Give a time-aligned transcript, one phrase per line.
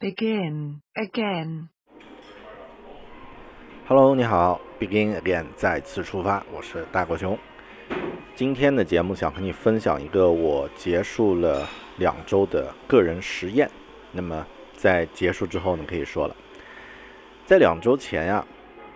[0.00, 1.70] Begin again.
[3.88, 7.36] Hello，你好，Begin again，再次出发，我是大狗熊。
[8.36, 13.68] 今天的节目想和你分享一个我结束了两周的个人实验。
[14.12, 16.36] 那么在结束之后呢，可以说了，
[17.44, 18.46] 在两周前呀，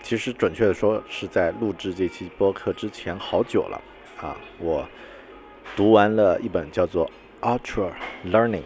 [0.05, 3.83] 其实准确的说是在录制这期播客之前好久了
[4.21, 4.87] 啊，我
[5.75, 7.11] 读完了一本叫做
[7.59, 7.91] 《Ultra
[8.25, 8.61] Learning》。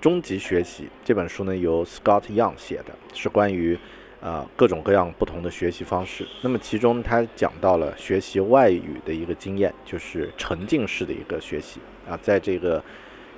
[0.00, 3.76] 终极学习这本书呢，由 Scott Young 写的，是关于
[4.20, 6.26] 呃各种各样不同的学习方式。
[6.42, 12.82] 那么其中他讲到了学习外语的一个经验，就是沉浸式的一个学习啊，在这个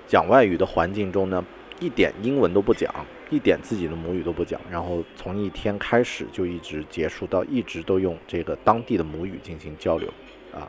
[0.06, 1.42] 讲外语的环境中呢，
[1.80, 2.92] 一点英文都不讲，
[3.30, 10.12] 一点自己的母语都不讲，然后从一天开始就一直结束到一直都用这个当地的母语进行交流
[10.52, 10.68] 啊。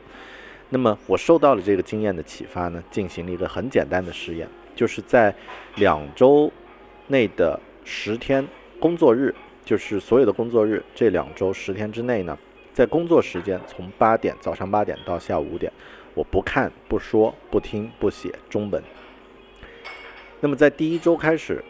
[0.70, 4.48] 那么我受到了这个经验的启发呢，进行了一个很简单的实验。
[4.74, 5.34] 就是在
[5.76, 6.50] 两周
[7.08, 8.46] 内的十天
[8.78, 9.34] 工作日，
[9.64, 12.38] 就是所有的工作日，这两周十天之内呢，
[12.72, 15.72] 在工作时间从八点早上八点到下午五点，
[16.14, 18.82] 我不看、不说、不听、不写中文。
[20.40, 21.62] 那么在第一周开始，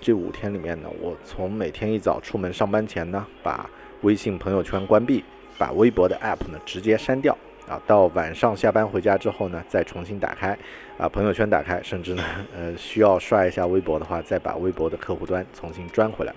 [0.00, 3.68] 这五天里面呢，我从每天一早出门上班前呢，把
[4.02, 5.24] 微信朋友圈关闭，
[5.58, 7.36] 把微博的 app 呢直接删掉。
[7.68, 10.56] 啊，到晚上下班回家之后呢，再重新打开，
[10.98, 12.22] 啊，朋友圈打开，甚至呢，
[12.54, 16.34] 呃，需要刷一下微博的话，再把微博的客户端重新装回来。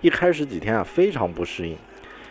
[0.00, 1.76] 一开始几天啊，非常不适应，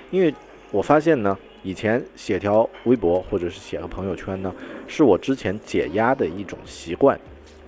[0.09, 0.33] 因为
[0.71, 4.53] 我发现呢，以前写条微博或者是写个朋友圈呢，
[4.87, 7.19] 是我之前解压的一种习惯，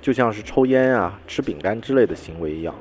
[0.06, 2.76] 就像是抽烟啊、吃饼干之类的行为一样。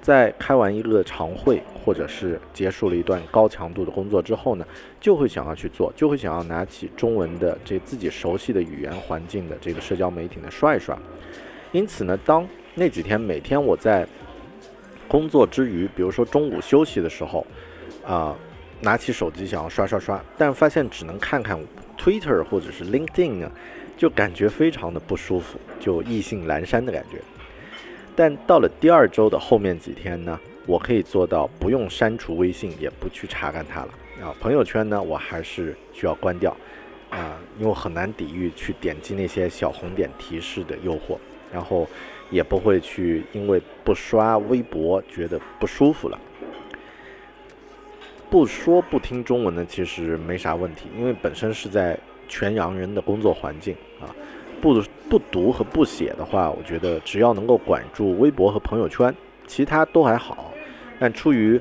[0.00, 4.64] 在开完一个常会，或者是结束了一段高强度的工作之后呢，
[4.98, 10.98] 就会想要去做，就会想要拿起中文的这自己熟悉的语言环境的这个社交媒体呢刷一刷。
[11.70, 14.08] 因此呢，当那几天每天我在
[15.06, 17.46] 工作之余，比如说中午休息的时候，
[18.06, 18.34] 啊，
[18.80, 21.60] 拿起手机想要刷刷刷，但发现只能看看
[21.98, 23.52] Twitter 或者是 LinkedIn 呢，
[24.00, 27.18] 就感觉非常的不舒服，就意兴阑珊的感觉。
[28.16, 33.88] 但到了第二周的后面几天呢，我可以做到不用删除微信，也不去查看它了
[34.22, 34.34] 啊。
[34.40, 36.56] 朋友圈呢，我还是需要关掉
[37.10, 41.18] 啊，因为很难抵御去点击那些小红点提示的诱惑，
[41.52, 41.86] 然后
[42.30, 46.18] 也不会去因为不刷微博觉得不舒服了。
[48.30, 51.98] 不说不听中文呢，其实没啥问题，因为本身是在
[52.30, 54.08] 全洋人的工作环境啊。
[54.62, 59.14] 不不读和不写的话，我觉得只要能够管住微博和朋友圈，
[59.46, 60.52] 其他都还好。
[60.98, 61.60] 但出于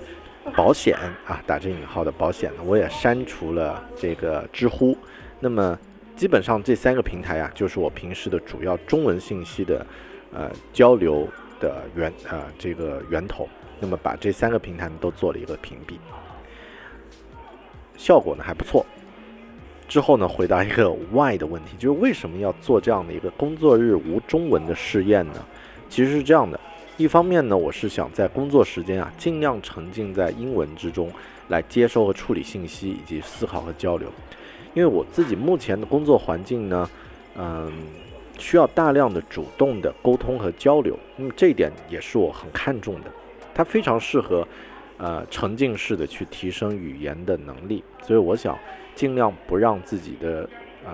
[0.56, 4.98] 保险啊，打着引号的保险呢，我也删除了这个知乎。
[5.40, 5.80] 那么
[6.16, 9.86] 基本上这三个平台呀，就是我平时的主要中文信息的
[10.34, 11.28] 呃交流
[11.60, 13.48] 的源啊这个源头。
[13.80, 15.94] 那么把这三个平台都做了一个屏蔽，
[17.96, 18.86] 效果呢还不错。
[19.90, 25.46] 之后呢，回答一个 why 的问题，就是为什么要做这样的一个工作日无中文的试验呢？
[25.90, 26.60] 其实是这样的，
[26.96, 31.12] 一方面呢，我是想在工作时间啊，尽量沉浸在英文之中，
[31.48, 34.08] 来接收和处理信息以及思考和交流。
[34.76, 36.88] 因为我自己目前的工作环境呢，
[37.36, 37.72] 嗯，
[38.38, 43.12] 需要大量的主动的沟通和交流，那么这一点也是我很看重的，
[43.56, 44.48] 它非常适合。
[45.00, 48.60] 呃，沉浸式的去提升语言的能力，所以我想
[48.94, 50.50] 尽量不让自己的
[50.86, 50.92] 呃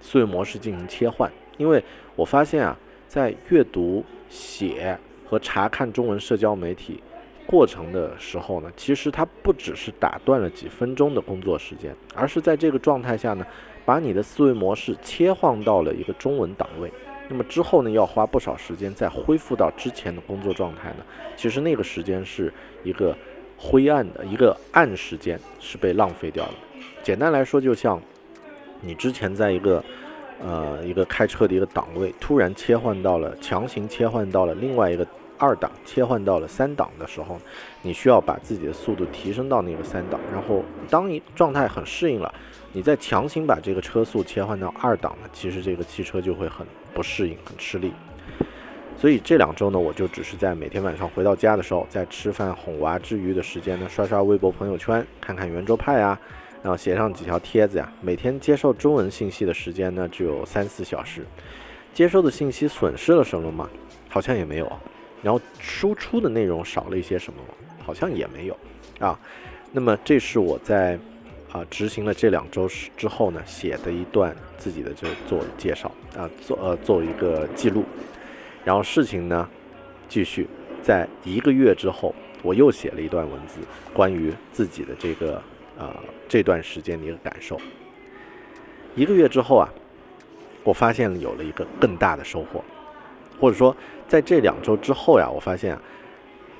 [0.00, 1.80] 思维模式进行切换，因为
[2.16, 7.00] 我发现啊，在阅读、写和查看中文社交媒体
[7.46, 13.46] 过程的时候呢，其实它不只是打断了几分钟的工作时间，而是在这个状态下呢，
[13.84, 16.92] 把你的思维模式切换到了一个中文档位。
[17.28, 21.04] 那么之后呢，要花不少时间再恢复到之前的工作状态呢，
[21.36, 22.52] 其实那个时间是
[22.82, 23.16] 一个。
[23.58, 26.54] 灰暗的一个暗时间是被浪费掉了。
[27.02, 28.00] 简单来说，就像
[28.80, 29.82] 你之前在一个
[30.44, 35.06] 呃一个开车的一个档位，突然切换到了强行切换到了另外一个
[35.38, 37.38] 二档，切换到了三档的时候，
[37.82, 40.20] 你需要把自己的速度提升到那个三档。
[40.32, 42.34] 然后当你状态很适应了，
[42.72, 47.92] 你再强行把这个车速切换到二档呢，其实这个汽车就会很不适应，很吃力。
[48.98, 56.18] 所以这两周呢，我就只是在每天晚上回到家的时候，在吃饭哄娃之余的时间呢，刷刷微博朋友圈，看看圆桌派啊，
[56.62, 57.92] 然后写上几条帖子呀。
[58.00, 61.22] 每天接受中文信息的时间呢，只有三四小时。
[61.92, 63.68] 接收的信息损失了什么吗？
[64.08, 64.72] 好像也没有。
[65.22, 67.54] 然后输出的内容少了一些什么吗？
[67.84, 68.56] 好像也没有。
[68.98, 69.18] 啊，
[69.72, 70.98] 那么这是我在
[71.52, 72.66] 啊执行了这两周
[72.96, 77.84] 之后呢，写的一段自己的这做介绍啊，做呃做一个记录。
[78.66, 79.48] 然后事情呢，
[80.08, 80.44] 继续
[80.82, 83.60] 在一个月之后，我又写了一段文字，
[83.94, 85.40] 关于自己的这个
[85.78, 85.94] 呃
[86.28, 87.56] 这段时间的一个感受。
[88.96, 89.68] 一个月之后啊，
[90.64, 92.64] 我发现有了一个更大的收获，
[93.38, 93.74] 或者说
[94.08, 95.78] 在这两周之后呀，我发现，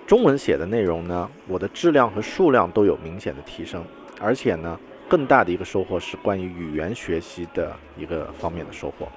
[0.07, 3.85] 中文写的内容呢，我的质量和数量都有明显的提升，
[4.21, 4.79] 而且呢，
[5.09, 9.09] 更大的一个收获是关于语言学习的一个方面的收获。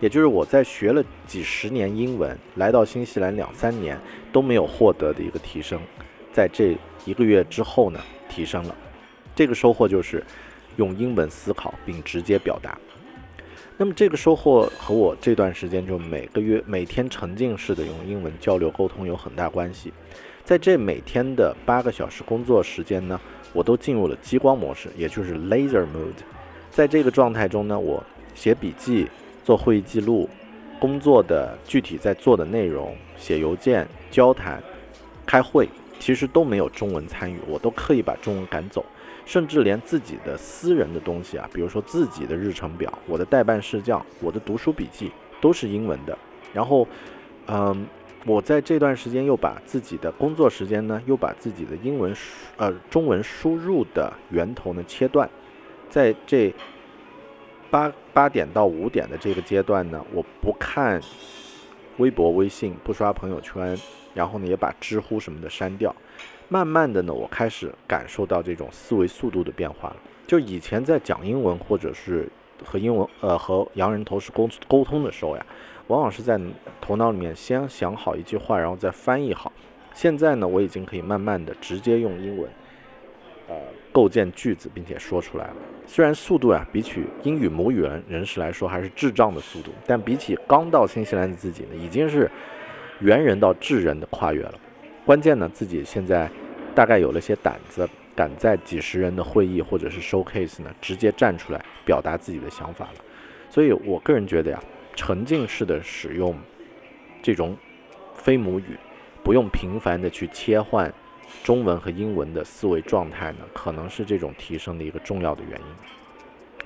[0.00, 3.98] 也就是我在学了几十年英文，来到新西兰两三年
[4.32, 5.80] 都没有获得的一个提升，
[6.32, 6.76] 在这
[7.06, 8.76] 一个月之后呢，提升了。
[9.34, 10.22] 这个收获就是
[10.76, 12.78] 用英文思考并直接表达。
[13.76, 19.92] 那么这个收获和我这段时间就每个月每天沉浸式的用英文交流沟通有很大关系。
[20.44, 23.18] 在这每天的八个小时工作时间呢，
[23.52, 26.22] 我都进入了激光模式，也就是 laser mode。
[26.70, 28.04] 在这个状态中呢，我
[28.34, 29.08] 写笔记。
[29.44, 30.28] 做会议记录，
[30.80, 34.60] 工作的具体在做的内容，写邮件、交谈、
[35.26, 35.68] 开会，
[36.00, 38.82] 其实都没有中文参与，我都刻意把中文赶走，
[39.26, 45.12] 甚至连自己的私人的东西啊，比如说自己的日程表、我的代办事项、我的读书笔记，
[45.42, 46.16] 都是英文的。
[46.54, 46.88] 然后，
[47.46, 47.86] 嗯，
[48.24, 52.22] 我在这段时间又把自己的工作时间呢，又把自己的英文输
[52.56, 55.28] 呃中文输入的源头呢切断，
[55.90, 56.50] 在这。
[57.74, 61.00] 八八点到五点的这个阶段呢，我不看
[61.96, 63.76] 微博、微信，不刷朋友圈，
[64.14, 65.92] 然后呢也把知乎什么的删掉。
[66.48, 69.96] 慢慢的呢，我开始感受到这种思维速度的变化了。
[70.24, 72.28] 就以前在讲英文或者是
[72.64, 75.44] 和英文呃和洋人同事沟沟通的时候呀，
[75.88, 76.40] 往往是在
[76.80, 79.52] 头脑里面先想好一句话，然后再翻译好。
[79.92, 82.48] 现在呢，我已经可以慢慢的直接用英文。
[83.48, 83.54] 呃，
[83.92, 85.56] 构建句子并且说出来了。
[85.86, 92.30] 虽然速度啊，比起英语母语人人士来说还是智障的速度，但比起刚到新西兰的自己呢，已经是
[93.00, 94.54] 猿人到智人的跨越了。
[95.04, 96.30] 关键呢，自己现在
[96.74, 97.86] 大概有了些胆子，
[98.16, 103.04] 敢在几十人的会议或者是 showcase 呢，直接站出来表达自己的想法了。
[103.50, 104.58] 所以我个人觉得呀，
[104.96, 106.34] 沉浸式的使用
[107.22, 107.54] 这种
[108.14, 108.78] 非母语，
[109.22, 110.90] 不用频繁的去切换。
[111.42, 115.66] 中文和英文的思维状态呢，可能是这种提升的一个重要的原因。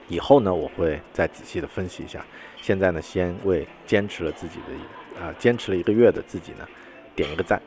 [0.08, 2.24] 以后呢，我会再仔细的分析一下。
[2.60, 6.66] 现在呢，先为坚持了自己的啊，坚持了一个月的自己呢，
[7.14, 7.60] 点一个赞。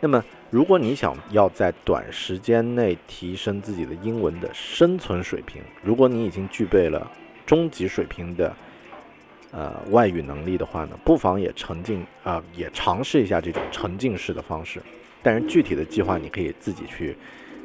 [0.00, 7.10] 那么，如果你想要在短时间内提升自己的英文的生存水平，如果你已经具备了
[7.44, 8.54] 中级水平的
[9.52, 14.82] 呃外语能力的话呢，不妨也沉浸啊，也尝试一下这种沉浸式的方式。
[15.26, 17.16] 但是具体的计划你可以自己去，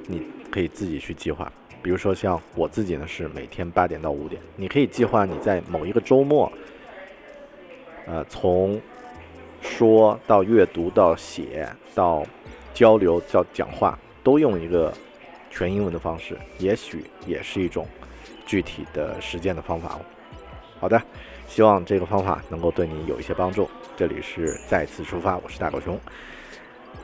[0.07, 1.53] 你可以自己去计划。
[1.83, 4.41] 比如说像我自己呢，是每天八点到五点。
[4.55, 6.51] 你可以计划你在某一个周末，
[8.07, 8.81] 呃，从
[9.61, 12.25] 说到阅读到写到
[12.73, 14.91] 交流到讲话，都用一个
[15.51, 17.87] 全英文的方式，也许也是一种
[18.43, 20.01] 具体的实践的方法哦。
[20.79, 20.99] 好的，
[21.47, 23.69] 希望这个方法能够对你有一些帮助。
[23.95, 25.95] 这里是再次出发，我是大狗熊。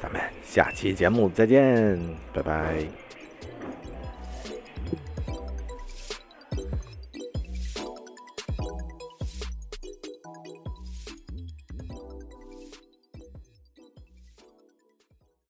[0.01, 1.99] 咱们下期节目再见，
[2.33, 3.06] 拜拜。